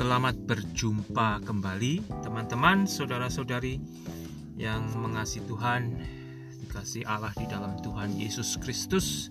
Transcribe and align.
Selamat 0.00 0.32
berjumpa 0.32 1.44
kembali 1.44 2.24
teman-teman, 2.24 2.88
saudara-saudari 2.88 3.76
yang 4.56 4.88
mengasihi 4.96 5.44
Tuhan, 5.44 5.92
dikasih 6.64 7.04
Allah 7.04 7.28
di 7.36 7.44
dalam 7.44 7.76
Tuhan 7.84 8.16
Yesus 8.16 8.56
Kristus. 8.64 9.28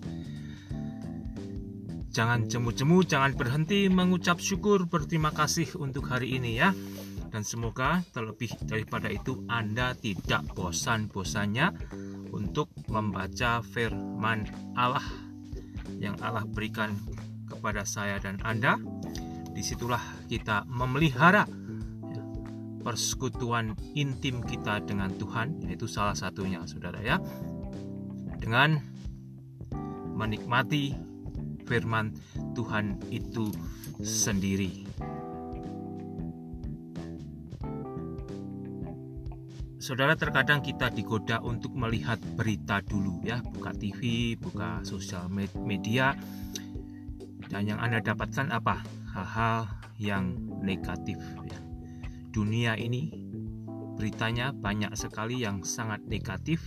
Jangan 2.14 2.46
jemu-jemu, 2.46 3.02
jangan 3.02 3.34
berhenti 3.34 3.90
mengucap 3.90 4.38
syukur 4.38 4.86
berterima 4.86 5.34
kasih 5.34 5.74
untuk 5.74 6.06
hari 6.06 6.38
ini 6.38 6.62
ya. 6.62 6.70
Dan 7.34 7.42
semoga 7.42 8.06
terlebih 8.14 8.54
daripada 8.62 9.10
itu 9.10 9.42
Anda 9.50 9.98
tidak 9.98 10.54
bosan-bosannya 10.54 11.66
untuk 12.30 12.70
membaca 12.86 13.58
firman 13.74 14.46
Allah 14.78 15.02
yang 15.98 16.14
Allah 16.22 16.46
berikan 16.46 16.94
kepada 17.50 17.82
saya 17.82 18.22
dan 18.22 18.38
Anda 18.46 18.78
di 19.50 19.62
situlah 19.62 20.00
kita 20.30 20.64
memelihara 20.70 21.44
ya, 22.10 22.22
persekutuan 22.82 23.74
intim 23.98 24.42
kita 24.42 24.82
dengan 24.86 25.10
Tuhan 25.14 25.66
yaitu 25.66 25.90
salah 25.90 26.14
satunya 26.14 26.62
saudara 26.64 27.02
ya 27.02 27.18
dengan 28.40 28.80
menikmati 30.16 30.96
firman 31.68 32.14
Tuhan 32.56 32.98
itu 33.12 33.52
sendiri 34.00 34.90
Saudara 39.80 40.12
terkadang 40.12 40.60
kita 40.60 40.92
digoda 40.92 41.40
untuk 41.40 41.72
melihat 41.72 42.20
berita 42.36 42.84
dulu 42.84 43.24
ya, 43.24 43.40
buka 43.40 43.72
TV, 43.72 44.36
buka 44.36 44.84
sosial 44.84 45.32
media. 45.56 46.12
Dan 47.48 47.64
yang 47.64 47.80
Anda 47.80 48.04
dapatkan 48.04 48.52
apa? 48.52 48.84
Hal-hal 49.14 49.68
yang 50.00 50.38
negatif 50.62 51.18
ya. 51.46 51.58
Dunia 52.30 52.78
ini 52.78 53.10
beritanya 53.98 54.54
banyak 54.54 54.94
sekali 54.96 55.42
yang 55.44 55.60
sangat 55.66 56.00
negatif. 56.08 56.62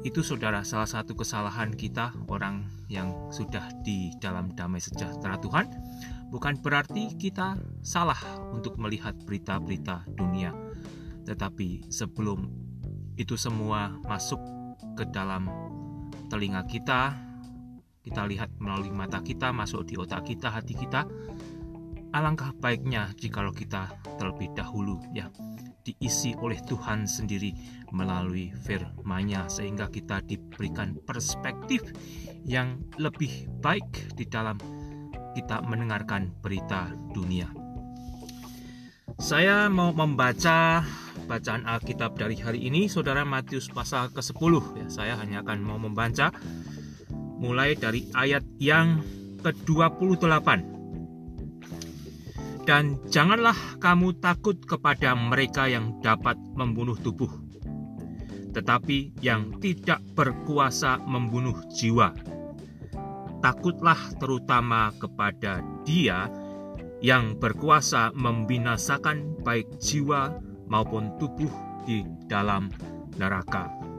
Itu 0.00 0.24
saudara 0.24 0.64
salah 0.64 0.88
satu 0.88 1.12
kesalahan 1.12 1.76
kita 1.76 2.16
orang 2.32 2.64
yang 2.88 3.12
sudah 3.30 3.68
di 3.84 4.10
dalam 4.18 4.50
damai 4.56 4.80
sejahtera 4.80 5.36
Tuhan. 5.38 5.68
Bukan 6.32 6.64
berarti 6.64 7.14
kita 7.20 7.60
salah 7.84 8.18
untuk 8.50 8.80
melihat 8.80 9.12
berita-berita 9.28 10.08
dunia. 10.16 10.56
Tetapi 11.28 11.92
sebelum 11.92 12.48
itu 13.20 13.36
semua 13.36 13.92
masuk 14.08 14.40
ke 14.96 15.04
dalam 15.12 15.46
telinga 16.32 16.64
kita, 16.64 17.29
kita 18.00 18.24
lihat 18.26 18.50
melalui 18.60 18.92
mata 18.92 19.20
kita, 19.20 19.52
masuk 19.52 19.84
di 19.88 19.94
otak 20.00 20.28
kita, 20.28 20.48
hati 20.52 20.72
kita. 20.76 21.04
Alangkah 22.10 22.50
baiknya 22.58 23.14
jikalau 23.14 23.54
kita 23.54 23.94
terlebih 24.18 24.50
dahulu 24.58 24.98
ya 25.14 25.30
diisi 25.84 26.36
oleh 26.36 26.60
Tuhan 26.60 27.08
sendiri 27.08 27.56
melalui 27.90 28.52
firman-Nya 28.52 29.48
sehingga 29.48 29.88
kita 29.88 30.20
diberikan 30.22 30.94
perspektif 31.02 31.80
yang 32.44 32.84
lebih 33.00 33.48
baik 33.60 34.14
di 34.14 34.28
dalam 34.28 34.60
kita 35.32 35.62
mendengarkan 35.64 36.34
berita 36.42 36.92
dunia. 37.14 37.48
Saya 39.20 39.68
mau 39.68 39.92
membaca 39.92 40.80
bacaan 41.28 41.68
Alkitab 41.68 42.16
dari 42.16 42.40
hari 42.40 42.66
ini, 42.66 42.88
Saudara 42.88 43.20
Matius 43.22 43.68
pasal 43.68 44.08
ke-10 44.16 44.52
ya. 44.80 44.86
Saya 44.88 45.14
hanya 45.20 45.44
akan 45.44 45.58
mau 45.60 45.76
membaca 45.76 46.32
mulai 47.40 47.72
dari 47.72 48.04
ayat 48.12 48.44
yang 48.60 49.00
ke-28. 49.40 50.48
Dan 52.68 53.00
janganlah 53.08 53.56
kamu 53.80 54.20
takut 54.20 54.60
kepada 54.62 55.16
mereka 55.16 55.66
yang 55.66 55.98
dapat 56.04 56.36
membunuh 56.54 56.94
tubuh, 56.94 57.32
tetapi 58.52 59.16
yang 59.24 59.58
tidak 59.58 60.04
berkuasa 60.12 61.00
membunuh 61.02 61.56
jiwa. 61.72 62.14
Takutlah 63.40 63.98
terutama 64.20 64.92
kepada 65.00 65.64
Dia 65.88 66.28
yang 67.00 67.40
berkuasa 67.40 68.12
membinasakan 68.12 69.40
baik 69.40 69.80
jiwa 69.80 70.36
maupun 70.68 71.16
tubuh 71.16 71.50
di 71.88 72.04
dalam 72.28 72.68
neraka 73.16 73.89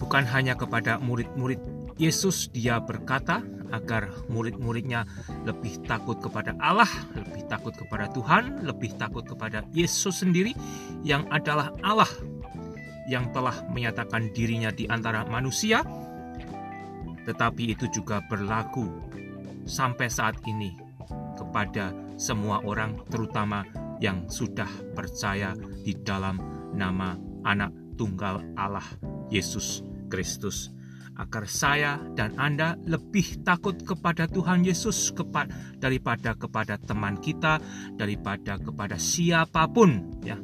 bukan 0.00 0.24
hanya 0.24 0.56
kepada 0.56 0.96
murid-murid 0.96 1.60
Yesus 2.00 2.48
dia 2.48 2.80
berkata 2.80 3.44
agar 3.70 4.08
murid-muridnya 4.32 5.04
lebih 5.44 5.84
takut 5.84 6.16
kepada 6.16 6.56
Allah, 6.58 6.88
lebih 7.12 7.44
takut 7.46 7.76
kepada 7.76 8.08
Tuhan, 8.10 8.64
lebih 8.64 8.96
takut 8.96 9.22
kepada 9.22 9.62
Yesus 9.76 10.24
sendiri 10.24 10.56
yang 11.04 11.28
adalah 11.28 11.70
Allah 11.84 12.08
yang 13.06 13.28
telah 13.36 13.54
menyatakan 13.68 14.32
dirinya 14.32 14.72
di 14.72 14.88
antara 14.88 15.28
manusia. 15.28 15.84
Tetapi 17.28 17.76
itu 17.76 17.84
juga 17.92 18.24
berlaku 18.26 18.88
sampai 19.68 20.08
saat 20.08 20.40
ini 20.48 20.72
kepada 21.36 21.92
semua 22.16 22.64
orang 22.64 22.96
terutama 23.12 23.60
yang 24.00 24.24
sudah 24.32 24.68
percaya 24.96 25.52
di 25.84 25.92
dalam 26.00 26.40
nama 26.72 27.12
anak 27.44 27.76
tunggal 28.00 28.40
Allah 28.56 28.84
Yesus 29.28 29.89
Kristus 30.10 30.74
agar 31.20 31.44
saya 31.44 32.00
dan 32.16 32.34
Anda 32.40 32.80
lebih 32.88 33.44
takut 33.44 33.76
kepada 33.84 34.24
Tuhan 34.24 34.64
Yesus 34.64 35.12
daripada 35.76 36.32
kepada 36.32 36.80
teman 36.80 37.20
kita, 37.20 37.60
daripada 37.94 38.56
kepada 38.56 38.96
siapa 38.96 39.68
pun 39.68 40.20
ya 40.24 40.40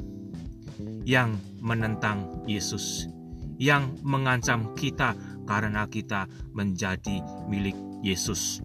yang 1.07 1.33
menentang 1.63 2.45
Yesus, 2.45 3.09
yang 3.57 3.97
mengancam 4.05 4.77
kita 4.77 5.17
karena 5.49 5.89
kita 5.89 6.29
menjadi 6.53 7.25
milik 7.49 7.75
Yesus. 8.05 8.61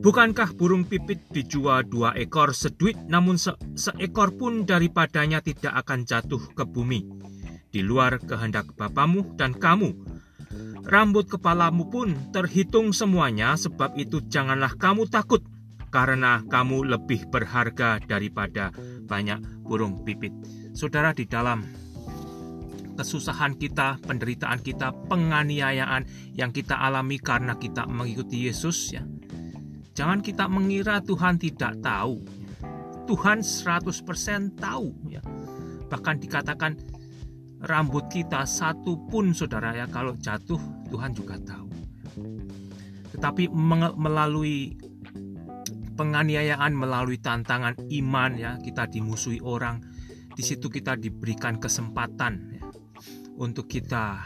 Bukankah 0.00 0.56
burung 0.56 0.88
pipit 0.88 1.28
dijual 1.28 1.84
dua 1.84 2.16
ekor 2.16 2.56
seduit, 2.56 2.96
namun 3.04 3.36
se 3.36 3.52
seekor 3.76 4.32
pun 4.32 4.64
daripadanya 4.64 5.44
tidak 5.44 5.76
akan 5.84 6.08
jatuh 6.08 6.40
ke 6.56 6.64
bumi? 6.64 7.04
Di 7.70 7.80
luar 7.80 8.18
kehendak 8.18 8.74
Bapamu 8.74 9.38
dan 9.38 9.54
kamu. 9.54 9.94
Rambut 10.82 11.30
kepalamu 11.30 11.86
pun 11.86 12.14
terhitung 12.34 12.90
semuanya, 12.90 13.54
sebab 13.54 13.94
itu 13.94 14.18
janganlah 14.26 14.74
kamu 14.74 15.06
takut, 15.06 15.42
karena 15.94 16.42
kamu 16.50 16.90
lebih 16.98 17.30
berharga 17.30 18.02
daripada 18.02 18.74
banyak 19.06 19.38
burung 19.62 20.02
pipit. 20.02 20.34
Saudara, 20.74 21.14
di 21.14 21.30
dalam 21.30 21.62
kesusahan 22.98 23.54
kita, 23.54 24.02
penderitaan 24.02 24.60
kita, 24.60 24.90
penganiayaan 25.06 26.34
yang 26.34 26.50
kita 26.50 26.74
alami 26.74 27.22
karena 27.22 27.54
kita 27.54 27.86
mengikuti 27.86 28.50
Yesus, 28.50 28.90
ya. 28.90 29.06
Jangan 29.94 30.22
kita 30.24 30.46
mengira 30.46 31.02
Tuhan 31.02 31.36
tidak 31.36 31.82
tahu. 31.84 32.22
Tuhan 33.10 33.42
100% 33.42 34.54
tahu 34.54 34.94
ya. 35.10 35.18
Bahkan 35.90 36.16
dikatakan 36.22 36.78
rambut 37.64 38.08
kita 38.08 38.48
satu 38.48 38.96
pun 39.08 39.36
saudara 39.36 39.76
ya 39.76 39.86
kalau 39.88 40.16
jatuh 40.16 40.60
Tuhan 40.88 41.12
juga 41.12 41.36
tahu. 41.40 41.68
Tetapi 43.16 43.52
melalui 43.96 44.76
penganiayaan 46.00 46.72
melalui 46.72 47.20
tantangan 47.20 47.76
iman 47.76 48.30
ya 48.40 48.56
kita 48.56 48.88
dimusuhi 48.88 49.44
orang 49.44 49.84
di 50.32 50.40
situ 50.40 50.72
kita 50.72 50.96
diberikan 50.96 51.60
kesempatan 51.60 52.56
ya, 52.56 52.64
untuk 53.36 53.68
kita 53.68 54.24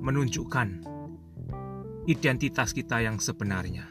menunjukkan 0.00 0.88
identitas 2.08 2.72
kita 2.72 3.04
yang 3.04 3.20
sebenarnya. 3.20 3.84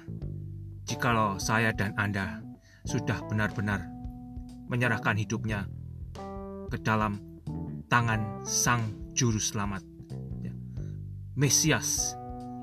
Jikalau 0.90 1.38
saya 1.38 1.72
dan 1.72 1.94
Anda 1.96 2.42
sudah 2.84 3.22
benar-benar 3.30 3.86
menyerahkan 4.68 5.16
hidupnya 5.22 5.70
ke 6.68 6.82
dalam 6.82 7.31
tangan 7.92 8.48
Sang 8.48 9.12
Juru 9.12 9.36
Selamat, 9.36 9.84
ya. 10.40 10.56
Mesias 11.36 12.16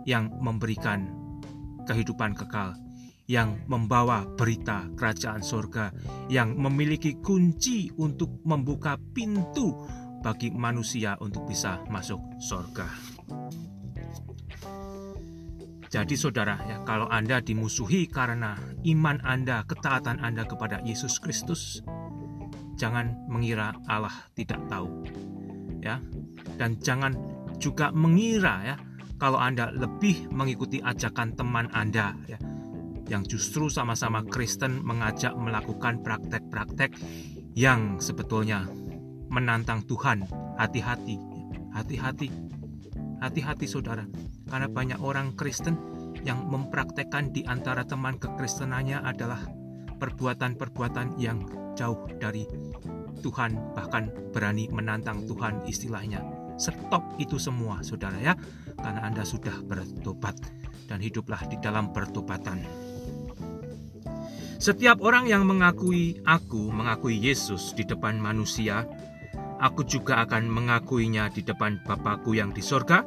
yang 0.08 0.32
memberikan 0.40 1.04
kehidupan 1.84 2.32
kekal, 2.32 2.72
yang 3.28 3.60
membawa 3.68 4.24
berita 4.24 4.88
kerajaan 4.96 5.44
sorga, 5.44 5.92
yang 6.32 6.56
memiliki 6.56 7.20
kunci 7.20 7.92
untuk 8.00 8.40
membuka 8.48 8.96
pintu 8.96 9.76
bagi 10.24 10.48
manusia 10.48 11.20
untuk 11.20 11.44
bisa 11.44 11.84
masuk 11.92 12.24
sorga. 12.40 12.88
Jadi 15.92 16.16
saudara 16.16 16.56
ya, 16.68 16.80
kalau 16.88 17.04
Anda 17.12 17.44
dimusuhi 17.44 18.08
karena 18.08 18.56
iman 18.84 19.20
Anda, 19.20 19.60
ketaatan 19.68 20.24
Anda 20.24 20.48
kepada 20.48 20.80
Yesus 20.84 21.20
Kristus, 21.20 21.84
jangan 22.78 23.26
mengira 23.26 23.74
Allah 23.90 24.14
tidak 24.38 24.62
tahu. 24.70 25.04
Ya. 25.82 25.98
Dan 26.56 26.78
jangan 26.78 27.12
juga 27.58 27.90
mengira 27.90 28.62
ya 28.64 28.76
kalau 29.18 29.42
Anda 29.42 29.74
lebih 29.74 30.30
mengikuti 30.30 30.78
ajakan 30.78 31.34
teman 31.34 31.66
Anda 31.74 32.14
ya 32.30 32.38
yang 33.08 33.24
justru 33.24 33.72
sama-sama 33.72 34.22
Kristen 34.22 34.84
mengajak 34.84 35.32
melakukan 35.34 36.04
praktek-praktek 36.04 36.92
yang 37.56 37.98
sebetulnya 37.98 38.68
menantang 39.32 39.82
Tuhan. 39.88 40.28
Hati-hati, 40.60 41.16
hati-hati, 41.72 42.28
hati-hati 43.18 43.66
saudara. 43.66 44.04
Karena 44.48 44.68
banyak 44.68 45.00
orang 45.00 45.34
Kristen 45.34 45.76
yang 46.22 46.50
mempraktekkan 46.50 47.32
di 47.32 47.46
antara 47.48 47.86
teman 47.86 48.18
kekristenannya 48.20 49.00
adalah 49.00 49.40
perbuatan-perbuatan 49.98 51.18
yang 51.18 51.44
jauh 51.74 52.06
dari 52.18 52.46
Tuhan, 53.20 53.74
bahkan 53.74 54.10
berani 54.30 54.70
menantang 54.70 55.26
Tuhan 55.26 55.66
istilahnya. 55.66 56.22
Stop 56.58 57.18
itu 57.22 57.38
semua, 57.38 57.82
saudara 57.86 58.18
ya, 58.18 58.34
karena 58.78 59.06
Anda 59.06 59.22
sudah 59.22 59.62
bertobat 59.62 60.38
dan 60.90 60.98
hiduplah 60.98 61.46
di 61.46 61.58
dalam 61.62 61.94
pertobatan. 61.94 62.62
Setiap 64.58 64.98
orang 65.06 65.30
yang 65.30 65.46
mengakui 65.46 66.18
aku, 66.26 66.74
mengakui 66.74 67.14
Yesus 67.14 67.78
di 67.78 67.86
depan 67.86 68.18
manusia, 68.18 68.82
aku 69.62 69.86
juga 69.86 70.18
akan 70.26 70.50
mengakuinya 70.50 71.30
di 71.30 71.46
depan 71.46 71.78
Bapakku 71.86 72.34
yang 72.34 72.50
di 72.50 72.58
sorga. 72.58 73.06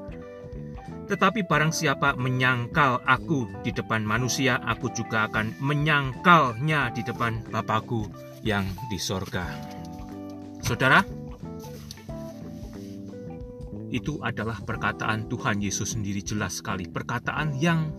Tetapi 1.11 1.43
barang 1.43 1.75
siapa 1.75 2.15
menyangkal 2.15 3.03
aku 3.03 3.43
di 3.67 3.75
depan 3.75 3.99
manusia, 3.99 4.63
aku 4.63 4.95
juga 4.95 5.27
akan 5.27 5.59
menyangkalnya 5.59 6.87
di 6.95 7.03
depan 7.03 7.43
Bapakku 7.51 8.07
yang 8.47 8.63
di 8.87 8.95
sorga. 8.95 9.43
Saudara, 10.63 11.03
itu 13.91 14.23
adalah 14.23 14.63
perkataan 14.63 15.27
Tuhan 15.27 15.59
Yesus 15.59 15.99
sendiri 15.99 16.23
jelas 16.23 16.63
sekali. 16.63 16.87
Perkataan 16.87 17.59
yang 17.59 17.91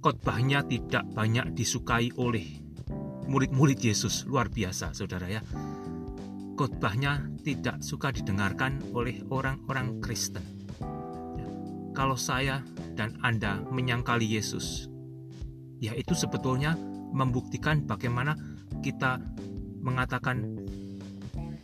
khotbahnya 0.00 0.64
tidak 0.64 1.04
banyak 1.12 1.52
disukai 1.52 2.16
oleh 2.16 2.64
murid-murid 3.28 3.76
Yesus. 3.76 4.24
Luar 4.24 4.48
biasa, 4.48 4.96
saudara 4.96 5.28
ya. 5.28 5.44
Khotbahnya 6.56 7.28
tidak 7.44 7.84
suka 7.84 8.08
didengarkan 8.08 8.80
oleh 8.96 9.20
orang-orang 9.28 10.00
Kristen. 10.00 10.55
Kalau 11.96 12.20
saya 12.20 12.60
dan 12.92 13.16
Anda 13.24 13.64
menyangkali 13.72 14.36
Yesus, 14.36 14.84
ya 15.80 15.96
itu 15.96 16.12
sebetulnya 16.12 16.76
membuktikan 17.16 17.88
bagaimana 17.88 18.36
kita 18.84 19.16
mengatakan 19.80 20.60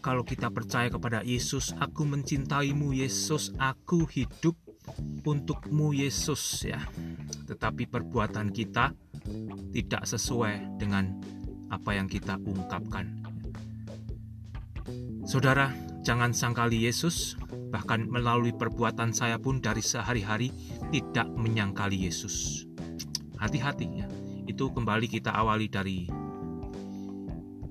kalau 0.03 0.25
kita 0.25 0.51
percaya 0.51 0.91
kepada 0.91 1.23
Yesus, 1.23 1.77
aku 1.79 2.03
mencintaimu 2.09 2.91
Yesus, 2.97 3.55
aku 3.61 4.09
hidup 4.09 4.59
untukmu 5.23 5.95
Yesus 5.95 6.67
ya. 6.67 6.83
Tetapi 7.47 7.87
perbuatan 7.87 8.51
kita 8.51 8.91
tidak 9.71 10.03
sesuai 10.03 10.81
dengan 10.81 11.23
apa 11.71 11.95
yang 11.95 12.11
kita 12.11 12.41
ungkapkan. 12.43 13.23
Saudara, 15.23 15.71
jangan 16.03 16.35
sangkali 16.35 16.83
Yesus, 16.83 17.39
bahkan 17.73 18.05
melalui 18.05 18.53
perbuatan 18.53 19.17
saya 19.17 19.41
pun 19.41 19.57
dari 19.65 19.81
sehari-hari 19.81 20.53
tidak 20.93 21.25
menyangkali 21.33 22.05
Yesus. 22.05 22.69
Hati-hati 23.41 23.89
ya. 23.89 24.07
Itu 24.45 24.69
kembali 24.77 25.09
kita 25.09 25.33
awali 25.33 25.73
dari 25.73 26.05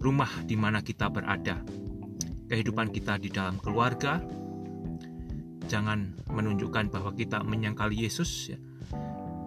rumah 0.01 0.42
di 0.50 0.57
mana 0.57 0.81
kita 0.81 1.13
berada 1.13 1.62
kehidupan 2.50 2.89
kita 2.89 3.21
di 3.21 3.30
dalam 3.30 3.62
keluarga. 3.62 4.18
Jangan 5.69 6.25
menunjukkan 6.33 6.89
bahwa 6.89 7.13
kita 7.13 7.45
menyangkali 7.45 8.01
Yesus 8.01 8.50
ya. 8.50 8.57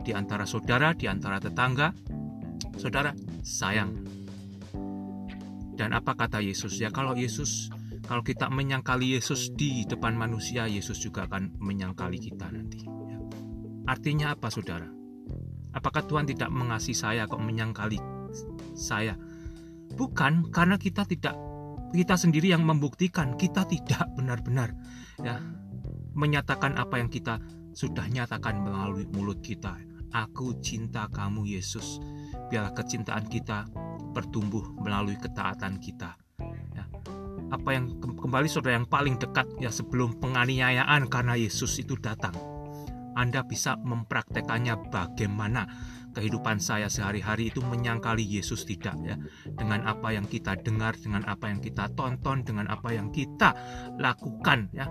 di 0.07 0.13
antara 0.15 0.47
saudara, 0.47 0.95
di 0.95 1.11
antara 1.11 1.43
tetangga. 1.43 1.91
Saudara, 2.79 3.11
sayang. 3.43 4.07
Dan 5.75 5.91
apa 5.91 6.15
kata 6.15 6.39
Yesus? 6.39 6.79
Ya 6.79 6.95
kalau 6.95 7.19
Yesus 7.19 7.74
kalau 8.05 8.21
kita 8.21 8.53
menyangkali 8.53 9.17
Yesus 9.17 9.53
di 9.57 9.89
depan 9.89 10.13
manusia, 10.13 10.69
Yesus 10.69 11.01
juga 11.01 11.25
akan 11.25 11.57
menyangkali 11.57 12.21
kita 12.21 12.53
nanti. 12.53 12.85
Ya. 12.85 13.19
Artinya 13.89 14.37
apa, 14.37 14.53
saudara? 14.53 14.89
Apakah 15.75 16.07
Tuhan 16.07 16.29
tidak 16.29 16.53
mengasihi 16.53 16.95
saya 16.95 17.27
kok 17.27 17.43
menyangkali 17.43 17.99
saya? 18.77 19.19
Bukan 19.95 20.55
karena 20.55 20.79
kita 20.79 21.03
tidak 21.09 21.35
kita 21.95 22.19
sendiri 22.19 22.51
yang 22.51 22.67
membuktikan 22.67 23.39
kita 23.39 23.63
tidak 23.71 24.11
benar-benar 24.19 24.75
ya 25.23 25.39
menyatakan 26.15 26.75
apa 26.75 26.99
yang 26.99 27.07
kita 27.07 27.39
sudah 27.75 28.07
nyatakan 28.07 28.63
melalui 28.63 29.07
mulut 29.11 29.43
kita. 29.43 29.79
Aku 30.15 30.63
cinta 30.63 31.11
kamu 31.11 31.59
Yesus. 31.59 31.99
Biarlah 32.47 32.71
kecintaan 32.71 33.27
kita 33.27 33.67
bertumbuh 34.15 34.79
melalui 34.79 35.19
ketaatan 35.19 35.83
kita. 35.83 36.15
Apa 37.53 37.77
yang 37.77 38.01
kembali 38.01 38.49
saudara 38.49 38.81
yang 38.81 38.89
paling 38.89 39.21
dekat 39.21 39.45
ya 39.61 39.69
sebelum 39.69 40.17
penganiayaan 40.23 41.09
karena 41.13 41.37
Yesus 41.37 41.77
itu 41.83 41.99
datang. 42.01 42.33
Anda 43.15 43.47
bisa 43.47 43.79
mempraktekannya 43.79 44.91
bagaimana 44.91 45.71
kehidupan 46.15 46.63
saya 46.63 46.87
sehari-hari 46.87 47.51
itu 47.51 47.63
menyangkali 47.63 48.23
Yesus 48.23 48.67
tidak 48.67 48.95
ya. 49.03 49.19
Dengan 49.51 49.87
apa 49.87 50.15
yang 50.15 50.27
kita 50.27 50.59
dengar 50.63 50.99
dengan 50.99 51.27
apa 51.27 51.51
yang 51.51 51.63
kita 51.63 51.91
tonton 51.95 52.47
dengan 52.47 52.71
apa 52.71 52.95
yang 52.95 53.11
kita 53.11 53.55
lakukan 53.99 54.71
ya. 54.75 54.87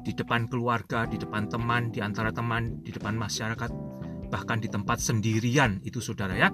Di 0.00 0.12
depan 0.14 0.50
keluarga 0.50 1.06
di 1.06 1.16
depan 1.18 1.46
teman 1.46 1.94
di 1.94 2.02
antara 2.02 2.34
teman 2.34 2.82
di 2.82 2.90
depan 2.90 3.14
masyarakat 3.14 3.70
bahkan 4.30 4.62
di 4.62 4.70
tempat 4.70 5.02
sendirian 5.02 5.82
itu 5.82 5.98
saudara 5.98 6.34
ya. 6.38 6.50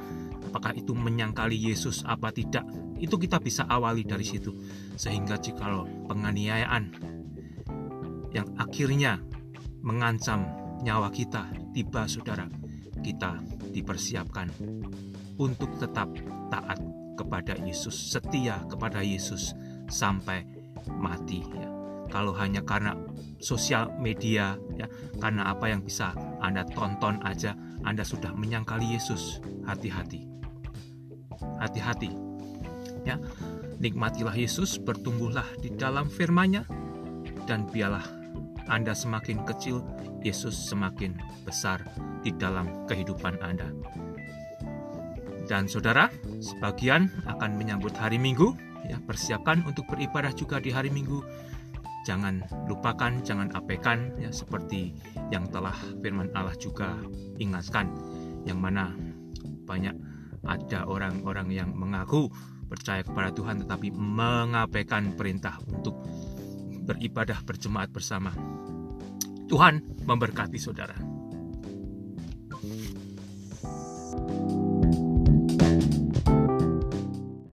Apakah 0.49 0.72
itu 0.72 0.96
menyangkali 0.96 1.56
Yesus 1.56 2.04
apa 2.08 2.32
tidak 2.32 2.64
itu 2.96 3.16
kita 3.20 3.40
bisa 3.40 3.69
awali 3.69 4.02
dari 4.02 4.25
situ 4.25 4.52
sehingga 4.96 5.37
jikalau 5.37 5.84
penganiayaan 6.08 6.84
yang 8.32 8.48
akhirnya 8.56 9.20
mengancam 9.84 10.44
nyawa 10.84 11.08
kita 11.12 11.48
tiba 11.72 12.04
saudara 12.08 12.48
kita 13.00 13.38
dipersiapkan 13.70 14.50
untuk 15.37 15.76
tetap 15.76 16.08
taat 16.48 16.81
kepada 17.16 17.56
Yesus, 17.60 17.96
setia 18.12 18.60
kepada 18.69 19.00
Yesus 19.00 19.56
sampai 19.88 20.44
mati. 21.00 21.44
Ya. 21.54 21.68
Kalau 22.12 22.37
hanya 22.37 22.62
karena 22.62 22.94
sosial 23.42 23.90
media, 23.99 24.54
ya, 24.78 24.87
karena 25.18 25.50
apa 25.50 25.73
yang 25.73 25.82
bisa 25.82 26.14
Anda 26.38 26.62
tonton 26.70 27.18
aja, 27.25 27.56
Anda 27.82 28.06
sudah 28.06 28.32
menyangkali 28.37 28.94
Yesus. 28.94 29.42
Hati-hati, 29.66 30.23
hati-hati. 31.59 32.25
Ya, 33.06 33.22
nikmatilah 33.78 34.34
Yesus, 34.34 34.82
bertumbuhlah 34.82 35.46
di 35.62 35.70
dalam 35.70 36.10
firman-Nya, 36.10 36.66
dan 37.46 37.70
biarlah 37.70 38.02
Anda 38.66 38.98
semakin 38.98 39.46
kecil, 39.46 39.78
Yesus 40.26 40.58
semakin 40.66 41.14
besar 41.46 41.86
di 42.26 42.34
dalam 42.34 42.66
kehidupan 42.90 43.38
Anda. 43.38 43.70
Dan 45.46 45.70
saudara, 45.70 46.10
sebagian 46.42 47.06
akan 47.30 47.54
menyambut 47.54 47.94
hari 47.94 48.18
Minggu, 48.18 48.58
ya 48.90 48.98
persiapkan 48.98 49.62
untuk 49.62 49.86
beribadah 49.86 50.34
juga 50.34 50.58
di 50.58 50.75
hari 50.75 50.90
Minggu. 50.90 51.22
Jangan 52.02 52.42
lupakan, 52.66 53.22
jangan 53.22 53.54
abaikan 53.54 54.14
ya 54.18 54.34
seperti 54.34 54.94
yang 55.30 55.46
telah 55.50 55.75
firman 56.02 56.30
Allah 56.34 56.54
juga 56.58 56.98
ingatkan 57.38 57.90
yang 58.46 58.62
mana 58.62 58.94
banyak 59.66 59.94
ada 60.46 60.86
orang-orang 60.86 61.50
yang 61.50 61.70
mengaku 61.75 62.30
percaya 62.66 63.06
kepada 63.06 63.30
Tuhan 63.32 63.64
tetapi 63.64 63.94
mengabaikan 63.94 65.14
perintah 65.14 65.58
untuk 65.70 66.02
beribadah 66.87 67.42
berjemaat 67.42 67.90
bersama. 67.90 68.30
Tuhan 69.46 70.02
memberkati 70.02 70.58
saudara. 70.58 71.15